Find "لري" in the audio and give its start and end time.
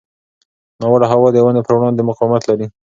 2.49-2.65